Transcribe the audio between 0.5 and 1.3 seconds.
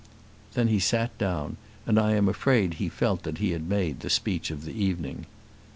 Then he sat